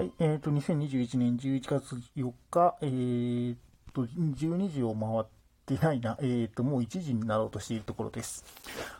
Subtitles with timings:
[0.00, 3.56] はい、えっ、と、2021年11月4日、えー、
[3.92, 8.42] と、12時を回ってないな、えっ、と、もう1時になろうとしているところです。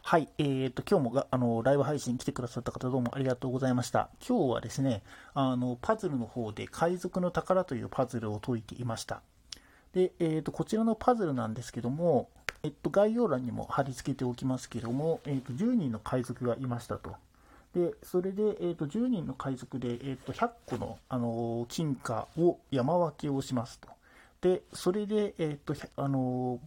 [0.03, 4.11] はい、えっ、と、今日もが、あの、ライブ配信来てくださった方どうもありがとうございました。
[4.29, 9.23] 今日はですね、あの、パズルの方で、海賊の宝というパズルを解いていました。
[9.95, 12.29] で、えっ、と、こちらのパズルなんですけども、
[12.63, 17.17] えっと、概要欄にも貼り付けておきますけども、えっと、10人の海賊がいましたと。
[17.75, 23.89] で、それで、えっと、10人の海賊で、えっと、100個の、あのー金貨を山分けをしますと。
[24.41, 26.61] で、それで、えっと、あのー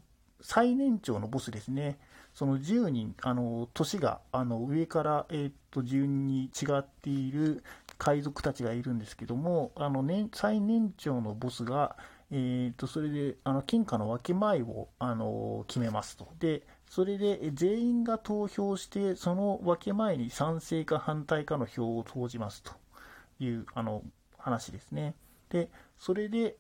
[0.46, 1.98] 最年長のボスですね、
[2.34, 7.64] その10人、あのー年が、あの、上から、えっと、順に違っている
[7.98, 11.98] 海賊たちがいるんですけども、あの、年、最年長のボスが、
[12.36, 16.34] えっと、それで、あの、金貨の分け前を、あの決めますと。
[16.40, 22.74] で、それで全員が投票して、その分け前に賛成か反対かの票を投じますと
[23.40, 24.04] いうあの
[24.38, 25.16] 話ですね。
[25.50, 26.58] で、それで、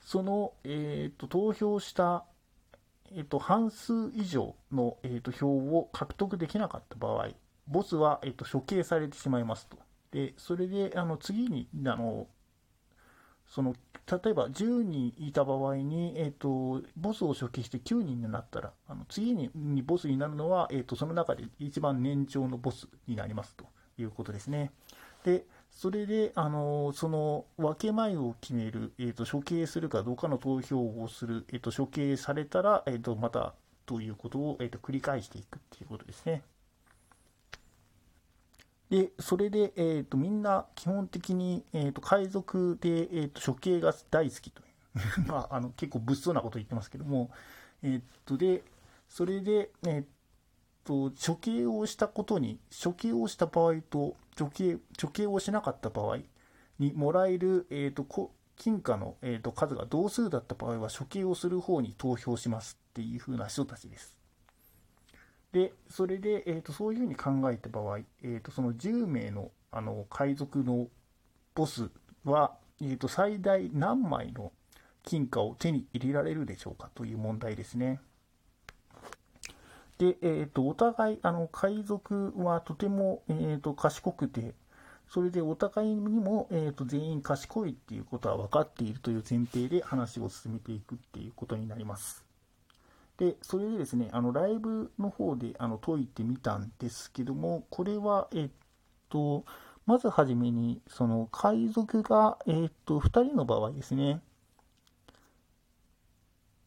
[0.00, 2.24] その、えーと投票した、
[3.12, 7.28] えーと半数以上の、えーと票を獲得できなかった場合、
[7.66, 9.78] ボスは、えーと処刑されてしまいますと。
[10.10, 12.28] で、それであの次にあの
[13.54, 13.76] その
[14.10, 23.64] 例えば10人いた場合に、えー、とボスを処刑して9人になったら、あの次ににボスになるのは、えー、とその中で一番年長のボスになりますと
[23.96, 24.72] いうことですね。
[25.24, 33.54] で、それで、あのその分け前を決める、えー、と処刑するかどうかの投票をする、えー、と処刑されたら、えー、とまた
[33.86, 36.42] ということを、えー、と繰り返していくっていうことですね。
[38.90, 44.64] で、それで、えー、とみんな基本的に、えー、と海賊で、えー、と処刑が大好きとい
[45.24, 47.30] う、 まあ、あの結構物騒なこと言ってますけども、
[47.82, 48.62] えー、とで
[49.08, 50.04] それで、えー、
[50.84, 56.18] と処刑をしたことに、処刑をした場合と処刑処刑をしなかった場合
[56.78, 64.23] にもらえる、えー、と金貨の、えー、と数が同数だった場合は処刑をする方に投票しますっていう風な人たちです。
[65.54, 70.88] で、それで、えー、とそういうふうに考えた場合、えー、とその10名のあの海賊の
[71.54, 71.90] ボス
[72.24, 74.50] は、えー、と最大何枚の
[75.04, 78.00] 金貨を手に入れられるでしょうかという問題ですね。
[79.98, 84.54] で、えー、とお互いあの海賊はとても、えー、と賢くて、
[85.08, 92.24] それでお互いにも、えー、と全員賢いっていうことは分かっているという前提で話を進めていくっていうことになります。
[93.18, 98.50] で、それでですね、あの、ライブの方で、あの、解いてみたんですけども、これは、えっ
[99.08, 99.44] と、
[99.86, 104.20] まずはじめに、その、海賊が、えっと、2人の場合ですね、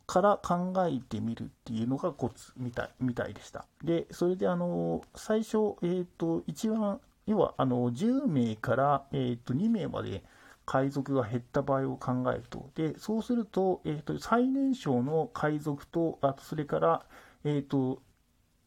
[0.05, 3.65] から考えてみるっていうのがコツみたい、みたいでした。
[3.83, 10.23] で、それで、あの、最初、えっと、一番、要は、あの、10名から、えっと、2名まで、
[10.67, 17.05] 海賊が減った場合を考えると、でそうすると,、えー、と、最年少の海賊と、あとそれから、
[17.45, 18.01] えーと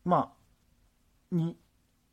[0.06, 0.33] ま
[1.31, 1.55] あ、2,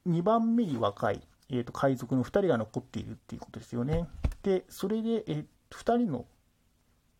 [0.05, 4.07] 2番目に若い、えー、と海賊の2人が残っているっていうことですよね。
[4.43, 6.25] で、それで、えー、2人の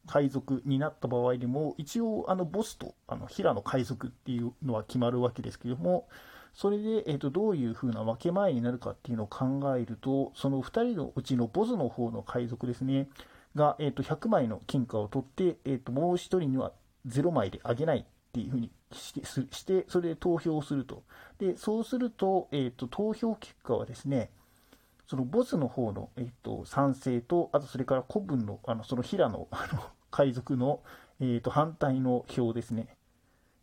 [0.05, 6.09] 海賊になった場合でも、一応、あのボスとあの平野海賊っていうのは決まるわけですけども、
[6.53, 13.07] それで、えー、とどういうふうな分け前になるかっていうのを考えると、その2人のうちのボスの方の海賊ですね、
[13.55, 16.71] が、えー、と100枚の金貨を取って、えー、ともう1人には
[17.07, 21.03] 0枚であげないっていうふうにして、してそれで投票すると。
[21.39, 24.29] で、そうすると、えー、と投票結果はですね、
[25.07, 30.81] そのボスの方の、えー、と賛成と、あとそれから古文の、あのその平野あの海賊の、
[31.19, 32.96] えー、と反対の票ですね。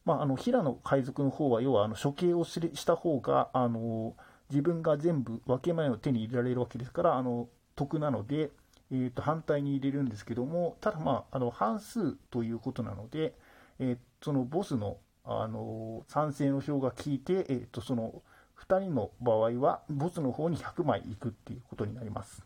[0.04, 4.14] まあ、あの平野海賊の方は要はあの処刑をした方があの
[4.50, 8.50] 自分が全部分け前を手に入れられるわけですからあの得なので、
[8.92, 13.34] えー、と反対に入れるんですけどもただ、まあ、あの半数ということなので、
[13.78, 18.22] えー、そのボスのあの賛成の票が効いて、えー、とその
[18.68, 22.44] 2人の場合はボスの方に100枚いくっていうことになります。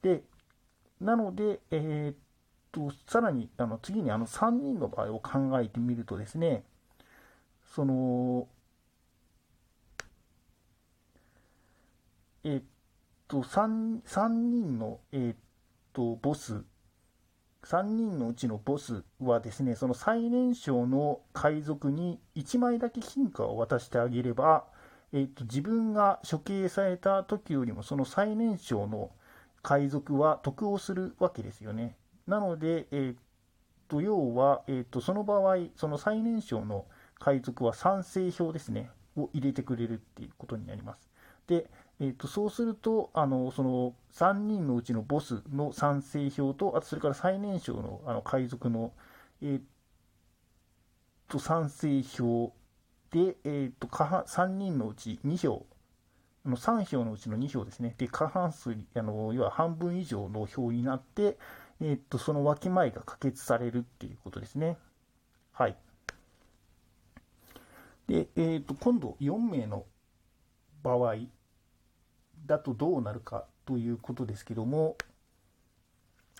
[0.00, 0.22] で
[1.00, 2.25] なので、えー
[2.72, 6.64] とさらにあの次にあの3人の場合を考えてみるとですね、
[7.74, 8.48] その、
[12.44, 12.62] えっ
[13.28, 15.40] と、3, 3人の、えっ
[15.92, 16.64] とボス、
[17.64, 24.64] 3人のうちのボスはですね、その最年少の海賊に1枚だけ金貨を渡してあげれば、
[25.12, 29.10] えっと、自分が処刑された時よりもその最年少の
[29.62, 31.96] 海賊は得をするわけですよね。
[32.26, 33.16] なので、えー、っ
[33.88, 36.86] と要は、えー、とその場合、その最年少の
[37.18, 41.08] 海賊は賛成票ですね、を入れてくれるっていうことになります。
[41.46, 41.70] で、
[42.00, 48.92] えーと、そうするとあの、その3人のうちのボスの賛成票と、あとそれから最年少のあの海賊の、
[49.42, 49.60] えー
[51.28, 52.52] と、賛成票
[53.10, 55.66] で、えーと、3人のうち2票、
[56.44, 61.38] あの3票のうちの2票ですね、で過半数あの、要は半分以上の票になって、
[61.80, 64.76] えー、とそのわきまえが可決されるっていうことですね。
[65.52, 65.76] はい。
[68.06, 69.84] で、えー、と今度4名の
[70.82, 71.16] 場合
[72.46, 74.96] だとどうなるかということですけども、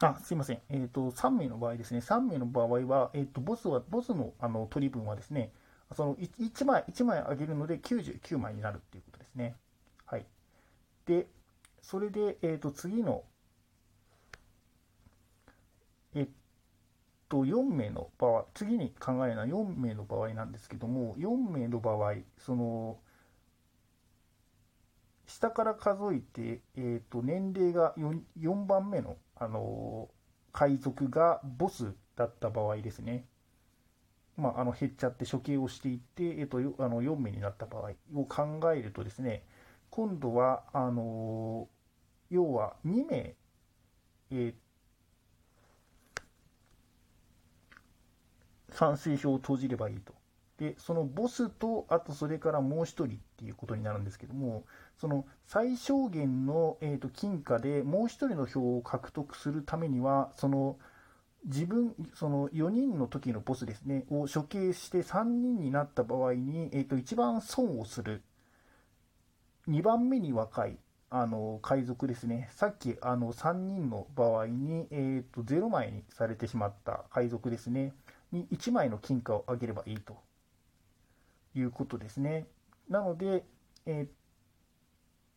[0.00, 0.60] あ、すいません。
[0.68, 2.00] えっ、ー、と、3名の場合ですね。
[2.00, 5.52] 3名の場合は、えっ、ー、と、ボスは、ボスのあの取り分はですね、
[5.94, 9.56] その 1, 1枚、1枚あげるので99枚になるっていうことですね。
[10.04, 10.26] はい。
[11.06, 11.28] で、
[11.80, 13.24] それで、えっ、ー、と、次の、
[16.16, 16.28] えっ
[17.28, 22.98] と、4名の場合、次に考えるのは4名の場合なんですけども、4名の場合、その、
[25.26, 30.08] 下から数えて、えーと、年齢が 4, 4番目の、あの、
[30.52, 33.26] 海賊がボスだった場合ですね。
[34.36, 39.44] まあ、あの減っちゃって処刑をしていって、えーと、あの4名になった場合を考えるとですね、
[39.90, 41.68] 今度は、あの、
[42.30, 43.34] 要は2名、
[44.30, 44.54] えー、
[48.76, 50.14] 賛成票を投じればいいと。
[50.58, 54.64] で、そのボスと、あとそれからもう1人っていうことになるんですけども、
[54.98, 60.78] その最小限の、えーと、金貨でもう1人の票を獲得するためには、その
[61.44, 68.22] 自分、その4人の時のボスですね、を処刑して3人になった場合に、えーと、一番損をする、
[69.68, 70.78] 2番目に若い
[71.08, 77.94] あの海賊ですね、さっきあの3人の場合に、えーと、0枚にされてしまった海賊ですね、
[78.32, 80.16] に1枚の金貨をあげればいいと
[81.54, 82.46] いうことですね。
[82.88, 83.44] なので、
[83.86, 84.08] えー、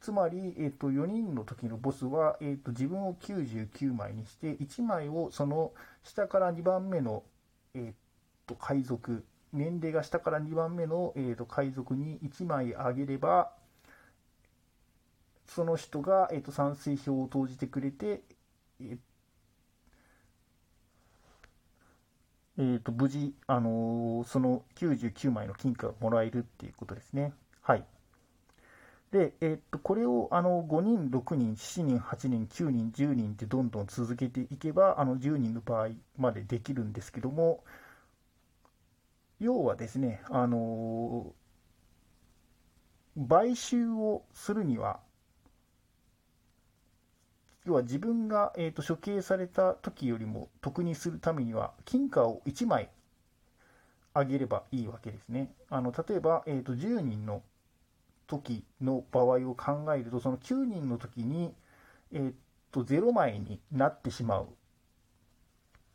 [0.02, 5.72] つまり、えーと、4人の時のボスは、えーと、自分を99枚にして、1枚をその
[6.04, 7.24] 下から2番目の、
[7.74, 7.94] えー
[8.48, 13.52] と、海賊、年齢が下から2番目の、えー、と海賊に1枚あげれば、
[15.48, 18.22] その人が、えー、と賛成票を投じてくれて、
[18.80, 18.98] えー
[22.60, 27.32] えー、と無事、あのー、その99枚の金貨がもらえるっていうことですね。
[27.62, 27.86] はい。
[29.12, 37.64] で、え、っと、これをあの5人、6人、7人、8人、9人、10人ってどんどん続けていけば、あの10人の場合までできるんですけども、
[39.40, 45.00] 要はですね、あのー、買収をするには、
[47.70, 52.90] 要は自分が、えーと、処刑された時よりも得にするためには、金貨を1枚
[54.16, 55.54] あげればいいわけですね。
[55.70, 57.44] あの例えば、えーと、10人の
[58.26, 61.54] 時の場合を考えると、その9人の時に、
[62.12, 62.34] えー
[62.72, 64.48] と、0枚になってしまう。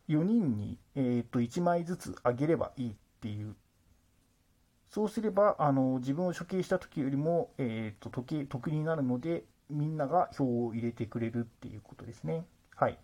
[0.08, 3.56] 4人に、えーと、1枚ずつあげればいいっていう。
[4.90, 12.44] そうすれば、あの自分を処刑した時よりも、えーと、得得になるので、みんなが票を入れてくれるっていうことですね。
[12.76, 12.98] はい。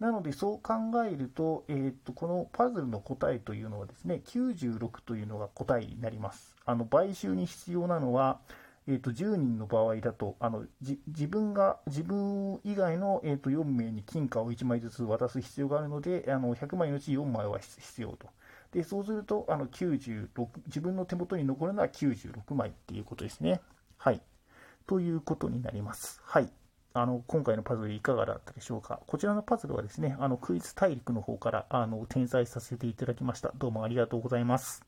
[0.00, 0.74] なので、そう考
[1.04, 6.56] えると、えー、と、このパズルの答えというのはですね、96というのが答えになります。
[6.66, 8.40] あの、買収に必要なのは、
[8.86, 18.28] えー、と10人の場合だとあの自分が自分以外の、えー、と4名に金貨を1枚ずつ渡す必要があるのであの100枚のうち4枚は必要と
[18.72, 20.28] でそうするとあの96
[20.66, 23.60] 自分の手元に残るのは96枚っていうことですね
[23.96, 24.20] はい
[24.86, 26.48] ということになりますはい
[26.92, 34.84] あの今回のパズルいかがだったでしょうかこちらのパズルはですねあのクイズ大陸の方からあの転載させていただきましたどうもありがとうございます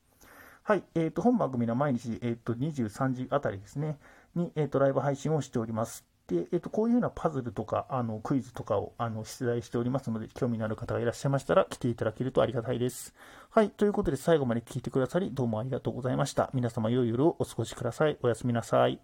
[0.67, 3.97] はい、えーと、本番組の毎日、えーと、23時あたりですね、
[4.35, 6.03] に、えーと、ライブ配信をしております。
[6.27, 13.13] で、えーと、こういうようなパズルとかあのクイズとかをあの出題しておりますので、興味のある方がいらっしゃいましたら来ていただけるとありがたいです。
[13.49, 16.49] はい、ということで最後まで聞いてくださりどうもありがとうございました。
[16.53, 18.17] 皆様良い夜をお過ごしください。
[18.21, 18.99] おやすみなさい。